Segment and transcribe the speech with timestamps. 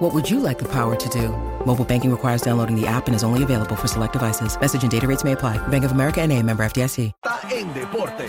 [0.00, 1.28] What would you like the power to do?
[1.66, 4.58] Mobile banking requires downloading the app and is only available for select devices.
[4.58, 5.58] Message and data rates may apply.
[5.68, 7.12] Bank of America and a member FDIC.
[7.52, 8.26] en deporte.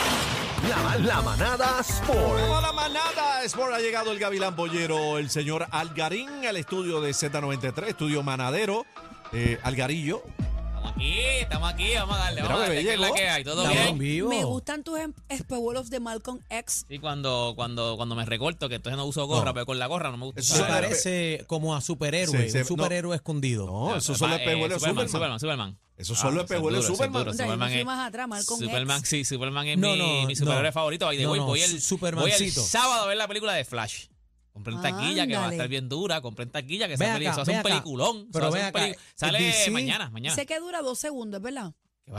[0.68, 2.40] La, la manada Sport.
[2.42, 7.12] Toda la manada Sport ha llegado el Gavilán Bollero, el señor Algarín, al estudio de
[7.12, 8.86] Z93, estudio manadero.
[9.32, 10.24] Eh, Algarillo,
[10.82, 13.16] Estamos aquí, estamos aquí, vamos a darle, vamos a darle, ¿qué es la llegó.
[13.16, 13.44] que hay?
[13.44, 13.98] ¿Todo bien?
[14.00, 14.30] vivo.
[14.30, 16.86] Me gustan tus em- espejuelos de Malcolm X.
[16.88, 19.54] Sí, cuando, cuando, cuando me recorto, que entonces no uso gorra, No.
[19.54, 22.58] pero con la gorra no me gusta Eso Se parece como a superhéroe, Sí, sí,
[22.60, 23.68] un superhéroe escondido.
[23.68, 25.40] no, esos son los espejuelos de eh, Superman, Superman.
[25.40, 25.80] Superman, Superman.
[25.98, 27.34] Esos son los espejuelos de ese es Superman.
[27.38, 29.10] Superman es- más atrás, Malcolm Superman, X.
[29.10, 30.72] sí, Superman es No, mi, no, mi superhéroe no.
[30.74, 31.06] favorito.
[31.06, 32.62] By the No, way, no, voy, el, su- voy el Supermancito.
[32.64, 34.06] sábado a ver la película de Flash.
[34.54, 35.56] Compré en taquilla que va a Ándale.
[35.56, 36.22] estar bien dura.
[36.22, 37.70] Compré en taquilla que Ve esa acá, película, eso hace ve un acá.
[37.70, 38.28] peliculón.
[38.32, 40.36] Pero eso ve hace un acá, peli- Sale DC mañana, mañana.
[40.36, 41.74] Sé que dura dos segundos, es ¿verdad?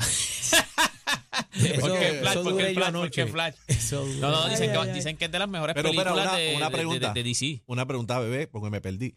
[1.52, 2.32] Eso, ¿Por qué Flash?
[2.32, 2.92] eso ¿Por qué duré yo Flash?
[2.92, 3.26] ¿Por anoche.
[3.26, 3.54] Flash?
[3.68, 4.94] Eso No, no, dicen, Ay, que, ay, ay.
[4.94, 7.12] dicen que es de las mejores Pero, pero, películas una, de, una de- de- pregunta.
[7.12, 7.62] de DC.
[7.66, 9.16] Una pregunta, bebé, porque me perdí.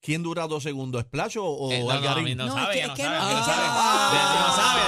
[0.00, 1.02] ¿Quién dura dos segundos?
[1.02, 2.36] ¿Splash o, o Eh, no, no, a Algarín?
[2.38, 3.68] no, No, sabe, es que- ella no es que sabe, no- no es que sabe.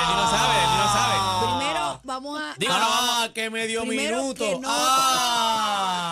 [0.09, 1.57] mí no sabe, no no.
[1.59, 2.55] Primero, vamos a.
[2.59, 4.45] Digo, no, vamos- Ah, que me dio Primero minuto.
[4.45, 6.08] que no- Ah.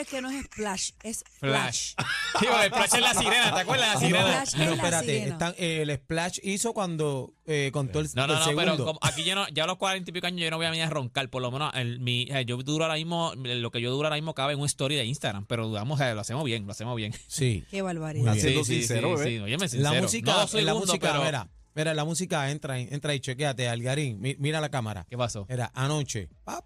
[0.00, 1.94] Es que no es Splash, es Flash.
[1.94, 1.94] Flash.
[2.40, 4.24] Sí, porque el Flash es la sirena, ¿te acuerdas de la sirena?
[4.26, 5.32] Flash pero es la espérate, sirena.
[5.32, 8.64] están- eh, el Splash hizo cuando eh, contó el, No, no, el no, segundo.
[8.72, 10.66] pero como aquí yo no, ya a los cuarenta y pico años yo no voy
[10.66, 13.70] a venir a roncar, por lo menos el, mi, eh, yo duro ahora mismo, lo
[13.70, 16.20] que yo duro ahora mismo cabe en un story de Instagram, pero dudamos, eh, lo
[16.20, 17.12] hacemos bien, lo hacemos bien.
[17.26, 17.64] Sí.
[17.70, 18.24] Qué barbaridad.
[18.32, 18.42] Muy bien.
[18.46, 19.30] Siendo sincero, bebé.
[19.30, 19.92] sí, óyeme, sincero.
[19.94, 23.68] La música, no soy la música, pero- mira, mira, la música entra, entra y chequéate,
[23.68, 25.04] Algarín, mi- mira la cámara.
[25.10, 25.46] ¿Qué pasó?
[25.48, 26.64] Era anoche, pap,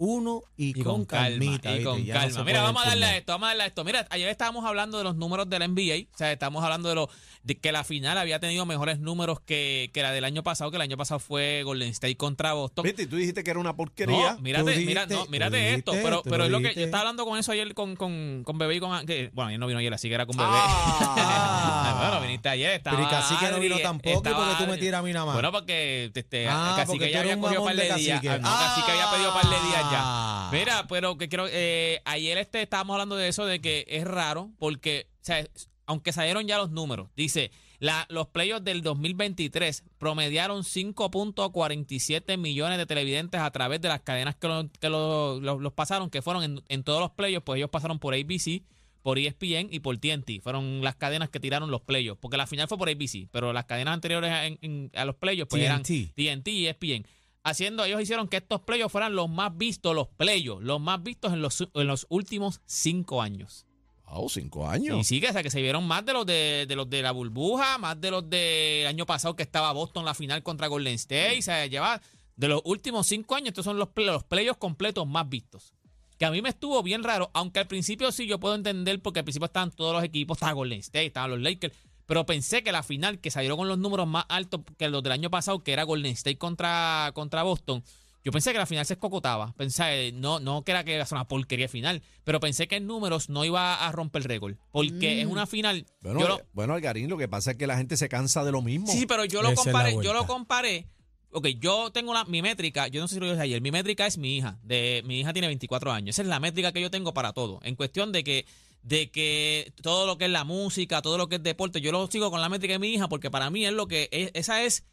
[0.00, 2.44] uno y, Y con, calma, calmita, y con no calma.
[2.44, 3.84] Mira, vamos a darle a esto, vamos a darle a esto.
[3.84, 6.94] Mira, ayer estábamos hablando de los números de la NBA, o sea, estamos hablando de,
[6.94, 7.10] lo,
[7.42, 10.76] de que la final había tenido mejores números que, que la del año pasado, que
[10.76, 12.82] el año pasado fue Golden State contra Boston.
[12.82, 14.34] Viste, tú dijiste que era una porquería.
[14.34, 17.02] No, mírate, mira, no, mírate esto, dijiste, pero, tú pero es lo que yo estaba
[17.02, 19.80] hablando con eso ayer con, con, con Bebé y con que, bueno, ayer no vino
[19.80, 20.50] ayer, así que era con Bebé.
[20.50, 21.96] Ah.
[22.00, 24.64] Bueno, viniste ayer, estaba Pero y Cacique no Adri, vino tampoco, ¿y estaba por qué
[24.64, 25.34] tú me tiras a mí nada más?
[25.34, 28.22] Bueno, porque este, Ah, porque tú ya había cogido par de, días.
[28.26, 30.00] Ah, No, Cacique había pedido par de días ya.
[30.02, 30.50] Ah.
[30.52, 34.50] Mira, pero que quiero, eh, ayer este estábamos hablando de eso, de que es raro,
[34.58, 35.46] porque, o sea,
[35.86, 42.86] aunque salieron ya los números, dice, la, los playoffs del 2023 promediaron 5.47 millones de
[42.86, 46.42] televidentes a través de las cadenas que, lo- que lo- lo- los pasaron, que fueron
[46.42, 48.62] en, en todos los playoffs, pues ellos pasaron por ABC,
[49.02, 50.42] por ESPN y por TNT.
[50.42, 53.64] Fueron las cadenas que tiraron los playoffs, porque la final fue por ABC, pero las
[53.64, 56.12] cadenas anteriores en- a los playoffs pues eran TNT.
[56.14, 57.06] TNT y ESPN.
[57.42, 61.32] Haciendo, ellos hicieron que estos playoffs fueran los más vistos, los playoffs, los más vistos
[61.32, 63.66] en los, en los últimos cinco años.
[64.04, 64.98] Oh, cinco años.
[64.98, 67.00] Y sí, que, o sea, que se vieron más de los de, de los de
[67.00, 70.66] la burbuja, más de los del año pasado que estaba Boston en la final contra
[70.66, 71.38] Golden State.
[71.38, 72.02] O sea, lleva
[72.36, 75.74] de los últimos cinco años, estos son los, los playoffs completos más vistos.
[76.18, 79.20] Que a mí me estuvo bien raro, aunque al principio sí yo puedo entender, porque
[79.20, 81.74] al principio estaban todos los equipos, estaba Golden State, estaban los Lakers,
[82.10, 85.12] pero pensé que la final, que salieron con los números más altos que los del
[85.12, 87.84] año pasado, que era Golden State contra, contra Boston,
[88.24, 89.54] yo pensé que la final se escocotaba.
[89.56, 92.66] Pensé, eh, no, no que era que iba a ser una porquería final, pero pensé
[92.66, 94.56] que en números no iba a romper el récord.
[94.72, 95.86] Porque es una final.
[96.00, 98.50] Bueno, lo- eh, bueno, Algarín, lo que pasa es que la gente se cansa de
[98.50, 98.88] lo mismo.
[98.88, 99.94] sí, pero yo lo Esa comparé.
[100.02, 100.86] Yo lo comparé.
[101.30, 104.04] Ok, yo tengo la, mi métrica, yo no sé si lo dije ayer, mi métrica
[104.04, 104.58] es mi hija.
[104.64, 106.16] De, mi hija tiene 24 años.
[106.16, 107.60] Esa es la métrica que yo tengo para todo.
[107.62, 108.46] En cuestión de que,
[108.82, 112.06] de que todo lo que es la música, todo lo que es deporte, yo lo
[112.08, 114.62] sigo con la métrica de mi hija porque para mí es lo que es, esa
[114.62, 114.84] es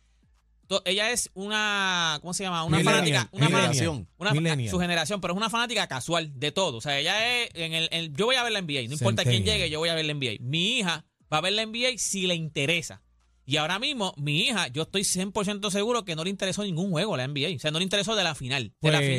[0.83, 2.65] ella es una, ¿cómo se llama?
[2.65, 3.29] Una Millennial, fanática,
[4.17, 4.69] una millennial.
[4.69, 6.77] su generación, pero es una fanática casual de todo.
[6.77, 9.23] O sea, ella es, en el, en- yo voy a ver la NBA, no importa
[9.23, 10.37] quién llegue, yo voy a ver la NBA.
[10.41, 13.01] Mi hija va a ver la NBA si le interesa.
[13.45, 17.15] Y ahora mismo, mi hija, yo estoy 100% seguro que no le interesó ningún juego
[17.15, 17.55] la NBA.
[17.55, 18.73] O sea, no le interesó de la final.
[18.81, 19.09] De la Pues,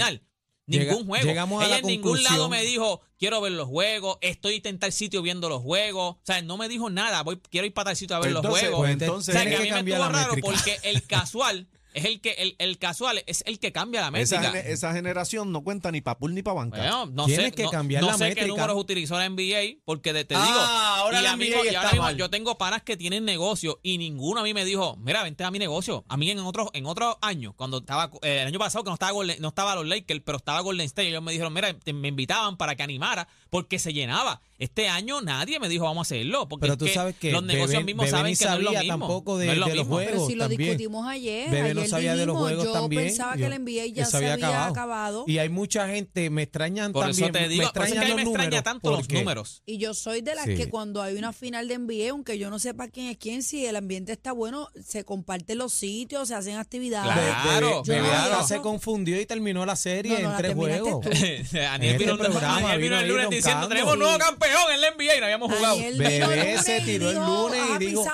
[0.68, 1.24] llega- Ningún juego.
[1.26, 4.78] llegamos a Ella la en ningún lado me dijo, quiero ver los juegos, estoy en
[4.78, 6.16] tal sitio viendo los juegos.
[6.16, 8.46] O sea, no me dijo nada, voy, quiero ir para tal sitio a ver los
[8.46, 8.78] juegos.
[8.78, 10.48] pues entonces- o sea, que a mí me estuvo raro métrica.
[10.48, 11.66] porque el casual
[11.98, 14.58] es el que, el, el casual es el que cambia la métrica.
[14.60, 16.78] esa generación no cuenta ni para pool ni para banca.
[16.78, 18.48] Bueno, no Tienes sé, que no, cambiar no la sé qué métrica.
[18.48, 21.90] números utilizó la NBA, porque de- te Ah, digo, ahora y, la NBA y ahora
[21.90, 22.16] mismo mal.
[22.16, 25.50] yo tengo panas que tienen negocio y ninguno a mí me dijo, mira, vente a
[25.50, 26.04] mi negocio.
[26.08, 28.94] A mí en otros en otros años, cuando estaba eh, el año pasado que no
[28.94, 31.92] estaba Golden- no estaba los Lakers, pero estaba Golden State, ellos me dijeron, mira, te-
[31.92, 34.40] me invitaban para que animara porque se llenaba.
[34.58, 36.48] Este año nadie me dijo vamos a hacerlo.
[36.48, 38.58] Porque Pero es tú sabes que los negocios Bebé- mismos Bebé saben que no es
[38.60, 38.98] lo sabía mismo.
[39.06, 39.94] tampoco de- No es lo de los mismo.
[39.96, 40.12] juegos.
[40.12, 40.60] Pero si lo también.
[40.60, 43.02] discutimos ayer, Bebé ayer no sabía de los juegos yo también.
[43.04, 45.24] pensaba que el NBA ya se había acabado.
[45.28, 47.24] Y hay mucha gente, me extrañan Por también.
[47.26, 48.64] eso te me digo, por eso es que a extrañan mí me los extraña números,
[48.64, 49.62] tanto los números.
[49.66, 50.56] Y yo soy de las Sí.
[50.56, 53.64] que cuando hay una final de NBA, aunque yo no sepa quién es quién, si
[53.64, 57.12] el ambiente está bueno, se comparten los sitios, se hacen actividades.
[57.42, 58.46] Claro, Bebé, Bebé claro.
[58.46, 61.00] se confundió y terminó la serie No, no, en tres juegos.
[61.04, 61.08] tú.
[61.70, 65.54] Aniel este vino, el lunes diciendo tenemos nuevo campeón en la NBA y no habíamos
[65.54, 65.76] jugado.
[65.78, 68.04] Bebé se tiró el lunes y "Happy dijo,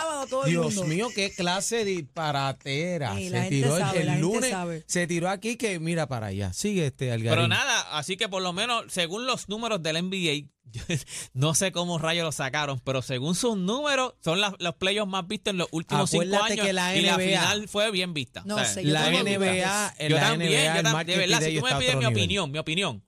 [0.46, 0.84] Dios mundo".
[0.84, 3.14] mío, qué clase de disparatera.
[3.16, 4.84] Sí, se tiró el- sabe, lunes, sabe.
[4.86, 6.52] se tiró aquí que mira para allá.
[6.52, 7.30] Sigue este Algarín.
[7.30, 10.82] Pero nada, así que por lo menos, según los números del NBA, yo
[11.34, 15.26] no sé cómo rayos lo sacaron, pero según sus números, son las- los playoffs más
[15.28, 16.64] vistos en los últimos cinco años.
[16.66, 18.42] que la y la final fue bien vista.
[18.44, 19.08] No O sea, sé, yo La.
[19.10, 22.00] NBA, yo la también, NBA, yo el tam- de verdad, si tú me pides mi
[22.00, 22.06] nivel.
[22.16, 23.03] opinión, mi opinión,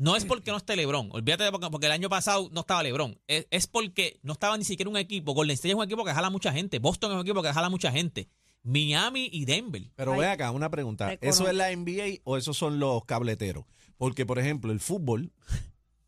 [0.00, 2.82] no es porque no esté LeBron, olvídate de porque, porque el año pasado no estaba
[2.82, 6.04] LeBron, es, es porque no estaba ni siquiera un equipo, Golden State es un equipo
[6.04, 8.28] que jala mucha gente, Boston es un equipo que jala mucha gente,
[8.62, 9.82] Miami y Denver.
[9.94, 11.12] Pero ve acá, una pregunta.
[11.20, 13.64] ¿Eso es la NBA o esos son los cableteros?
[13.98, 15.32] Porque, por ejemplo, el fútbol,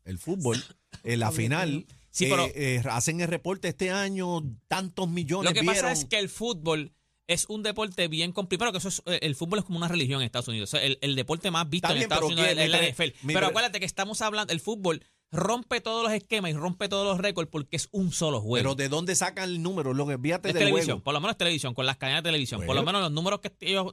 [0.05, 0.63] el fútbol,
[1.03, 5.59] en la final, Sí, eh, pero- eh, hacen el reporte este año, tantos millones Lo
[5.59, 6.93] que pasa es que el fútbol
[7.27, 8.71] es un deporte bien complicado.
[8.71, 10.73] que eso es- eh, el fútbol es como una religión en Estados Unidos.
[10.73, 13.27] O sea, el, el deporte más visto en Estados pero Unidos es la NFL.
[13.33, 17.17] Pero acuérdate que estamos hablando, el fútbol rompe todos los esquemas y rompe todos los
[17.17, 18.55] récords porque es un solo juego.
[18.63, 19.93] Pero ¿de dónde sacan el número?
[19.93, 21.03] Lo que envíate del televisión, juego.
[21.03, 22.63] por lo menos televisión, con las cadenas de televisión.
[22.65, 23.91] Por lo menos los números que ellos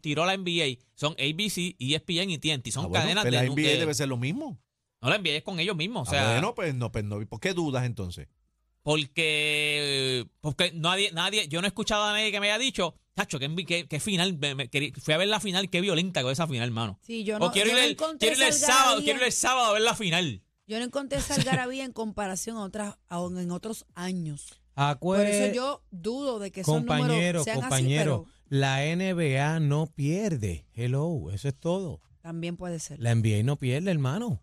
[0.00, 2.70] tiró la NBA son ABC, ESPN y TNT.
[2.72, 4.58] Son Ah, bueno, cadenas pues de, la NBA de- debe ser lo mismo.
[5.00, 6.08] No la NBA es con ellos mismos.
[6.08, 7.20] O Ah, bueno, pues no, pues no.
[7.28, 8.28] ¿Por qué dudas entonces?
[8.82, 13.38] Porque porque nadie nadie yo no he escuchado a nadie que me haya dicho Chacho,
[13.38, 16.48] qué, qué- qué final, me- me- fui a ver la final, qué violenta con esa
[16.48, 16.98] final, mano.
[17.02, 19.26] Sí, yo o no, quiero yo ir, no el, quiero ir el sábado, quiero ir
[19.26, 20.42] el sábado a ver la final.
[20.66, 24.62] Yo no encontré esa algarabía en comparación a otras, a- en otros años.
[24.98, 29.88] Por eso yo dudo de que esos compañero, números sean compañero, así, la NBA no
[29.94, 30.64] pierde.
[30.72, 32.00] Hello, eso es todo.
[32.00, 32.98] pero también puede ser.
[32.98, 34.40] La NBA no pierde, hermano.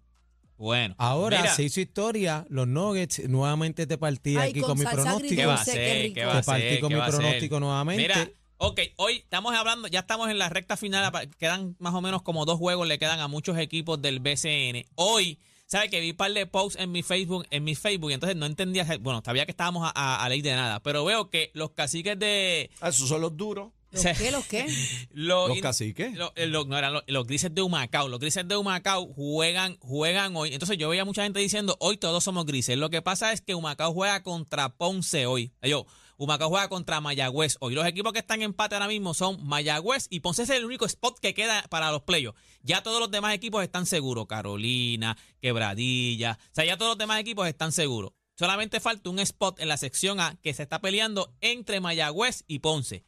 [0.59, 4.79] Bueno, Ahora mira, se hizo historia, los Nuggets, nuevamente te partí Ay, aquí con con,
[4.79, 5.35] mi pronóstico.
[5.35, 6.01] ¿qué va a dulce, qué hacer?
[6.03, 6.13] rico.
[6.15, 8.01] ¿Qué va a Te partí con ¿Qué mi pronóstico nuevamente.
[8.03, 12.21] Mira, ok, hoy estamos hablando, ya estamos en la recta final, quedan más o menos
[12.23, 14.85] como dos juegos, le quedan a muchos equipos del BCN.
[14.95, 18.15] Hoy, ¿sabes que Vi un par de posts en mi Facebook, en mi Facebook, y
[18.15, 21.29] entonces no entendía, bueno, sabía que estábamos a, a- a ley de nada, pero veo
[21.29, 22.69] que los caciques de...
[22.81, 23.71] Ah, esos son los duros.
[23.91, 24.31] ¿Los qué?
[24.31, 24.65] ¿Los qué?
[25.11, 26.13] Los, Los caciques.
[26.15, 28.07] lo- eh, no, eran los, los grises de Humacao.
[28.07, 30.53] Los grises de Humacao juegan, juegan hoy.
[30.53, 32.77] Entonces yo veía mucha gente diciendo, hoy todos somos grises.
[32.77, 35.51] Lo que pasa es que Humacao juega contra Ponce hoy.
[35.63, 35.85] Yo,
[36.17, 37.73] Humacao juega contra Mayagüez hoy.
[37.73, 40.85] Los equipos que están en empate ahora mismo son Mayagüez y Ponce es el único
[40.85, 42.39] spot que queda para los playoffs.
[42.61, 44.27] Ya todos los demás equipos están seguros.
[44.27, 46.37] Carolina, Quebradilla.
[46.41, 48.11] O sea, ya todos los demás equipos están seguros.
[48.37, 52.59] Solamente falta un spot en la sección A que se está peleando entre Mayagüez y
[52.59, 53.03] Ponce.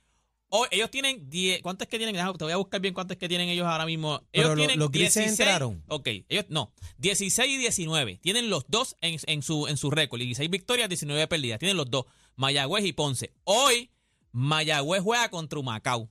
[0.54, 1.62] Hoy, ellos tienen 10.
[1.62, 2.14] ¿Cuántos es que tienen?
[2.38, 4.16] Te voy a buscar bien cuántos es que tienen ellos ahora mismo.
[4.34, 5.82] Ellos Pero tienen los grises entraron.
[5.88, 6.74] Ok, ellos no.
[6.98, 8.18] 16 y 19.
[8.18, 10.20] Tienen los dos en, en su, en su récord.
[10.20, 11.58] 16 victorias, 19 perdidas.
[11.60, 12.04] Tienen los dos.
[12.36, 13.34] Mayagüez y Ponce.
[13.46, 13.92] Hoy,
[14.34, 16.10] Mayagüez juega contra Humacao.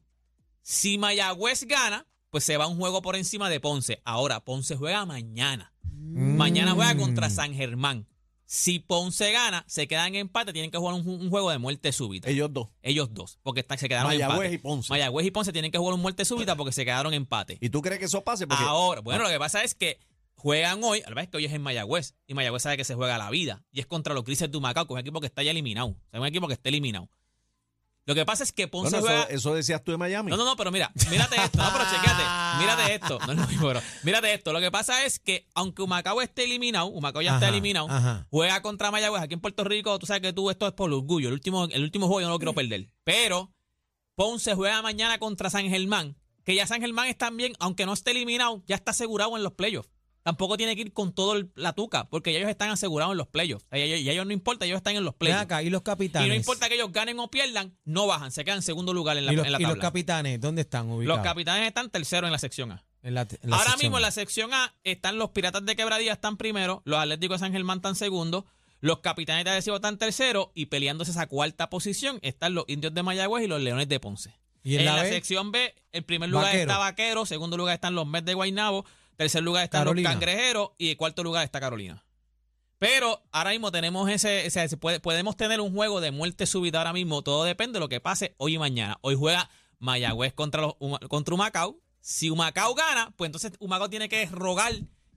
[0.63, 4.01] Si Mayagüez gana, pues se va un juego por encima de Ponce.
[4.07, 5.75] Ahora, Ponce juega mañana.
[5.93, 7.31] Mañana juega contra Mm.
[7.31, 8.07] San Germán.
[8.53, 11.93] Si Ponce gana, se quedan en empate, tienen que jugar un, un juego de muerte
[11.93, 12.29] súbita.
[12.29, 12.67] Ellos dos.
[12.83, 14.55] Ellos dos, porque están- se quedaron en Mayagüez empate.
[14.55, 14.89] y Ponce.
[14.93, 17.59] Mayagüez y Ponce tienen que jugar un muerte súbita porque se quedaron en empate.
[17.61, 18.49] ¿Y tú crees que eso pase?
[18.49, 20.01] Porque Ahora, bueno, lo que pasa es que
[20.35, 22.97] juegan hoy, a la vez que hoy es en Mayagüez, y Mayagüez sabe que se
[22.97, 25.27] juega la vida, y es contra los Crises de Humacao, que es un equipo que
[25.29, 25.91] está ya eliminado.
[25.91, 27.09] O sea, un equipo que está eliminado.
[28.11, 29.23] Lo que pasa es que Ponce bueno, juega...
[29.27, 30.33] eso, eso decías tú de Miami.
[30.33, 32.23] No, no, no, pero mira, mírate esto, no, pero chequéate,
[32.59, 34.53] mírate esto, no mismo, pero mírate esto.
[34.53, 38.27] Lo que pasa es que, aunque Humacao esté eliminado, Humacao ya está Ajá, eliminado, ajá.
[38.29, 41.29] juega contra Mayagüez aquí en Puerto Rico, tú sabes que tú esto es por orgullo,
[41.29, 42.89] el último, el último juego yo no lo quiero perder.
[43.05, 43.53] Pero
[44.17, 48.11] Ponce juega mañana contra San Germán, que ya San Germán es también, aunque no esté
[48.11, 49.89] eliminado, ya está asegurado en los playoffs.
[50.23, 53.19] Tampoco tiene que ir con todo el- la tuca, porque ya ellos están asegurados en
[53.19, 53.67] los playoffs.
[53.73, 55.43] Y ellos, ellos no importa, ellos están en los playoffs.
[55.43, 56.27] acá, y los capitanes.
[56.27, 59.17] Y no importa que ellos ganen o pierdan, no bajan, se quedan en segundo lugar
[59.17, 61.19] en la, y los, en la y los capitanes, ¿dónde están ubicados?
[61.19, 62.85] Los capitanes están terceros en la sección A.
[63.03, 66.13] En la- en la Ahora mismo en la sección A están los Piratas de Quebradilla,
[66.13, 68.45] están primero, los Atléticos de San Germán están segundo,
[68.83, 73.03] los Capitanes de Arecibo están tercero y peleándose esa cuarta posición están los Indios de
[73.03, 74.35] Mayagüez y los Leones de Ponce.
[74.63, 75.09] ¿Y en en la B?
[75.09, 76.63] sección B, el primer lugar Vaquero.
[76.63, 78.85] está Vaquero, segundo lugar están los Mets de Guaynabo,
[79.21, 80.09] tercer lugar están Carolina.
[80.11, 82.05] los Cangrejeros y en cuarto lugar está Carolina.
[82.79, 87.23] Pero ahora mismo tenemos ese, o podemos tener un juego de muerte súbita ahora mismo.
[87.23, 88.99] Todo depende de lo que pase hoy y mañana.
[89.03, 90.75] Hoy juega Mayagüez contra, los,
[91.11, 91.79] contra Humacao.
[92.01, 94.73] Si Humacao gana, pues entonces Humacao tiene que rogar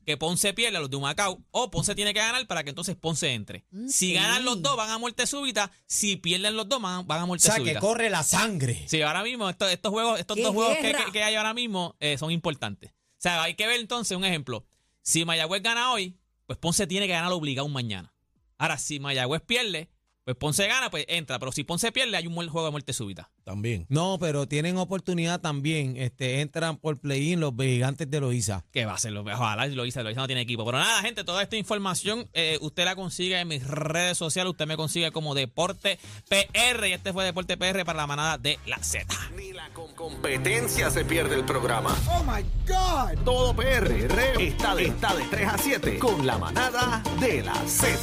[0.06, 3.34] que Ponce pierda los de Humacao o Ponce tiene que ganar para que entonces Ponce
[3.34, 3.64] entre.
[3.88, 7.28] Si ganan los dos van a muerte súbita, si pierden los dos van, a O
[7.28, 7.80] muerte sea, que súbita.
[7.80, 8.84] corre la sangre.
[8.90, 11.06] Sí, ahora mismo estos, estos juegos, estos ¡Qué dos juegos que, guerra!
[11.06, 12.92] que- que hay ahora mismo eh, son importantes.
[13.24, 14.66] O sea, hay que ver entonces un ejemplo.
[15.02, 18.14] Si Mayagüez gana hoy, pues Ponce tiene que ganar obligado mañana.
[18.58, 19.90] Ahora, si Mayagüez pierde,
[20.24, 21.40] pues Ponce gana, pues entra.
[21.40, 23.30] Pero si Ponce pierde, hay un juego de muerte súbita.
[23.44, 23.86] También.
[23.90, 25.98] No, pero tienen oportunidad también.
[25.98, 28.64] Este, entran por play-in los gigantes de Loíza.
[28.72, 29.16] ¿Qué va a ser?
[29.18, 30.66] Ojalá lo hice, lo hice, no tiene equipo.
[30.66, 34.52] Pero nada, gente, toda esta información eh, usted la consigue en mis redes sociales.
[34.52, 36.00] Usted me consigue como Deporte
[36.30, 36.88] PR.
[36.88, 39.14] Y este fue Deporte PR para la manada de la Z.
[39.36, 41.96] Ni la con- competencia se pierde el programa.
[42.10, 43.24] Oh my God.
[43.26, 43.92] Todo PR
[44.42, 47.88] está de, está de 3 a 7 con la manada de la Z.